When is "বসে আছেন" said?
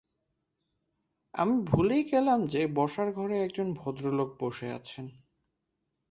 4.39-5.05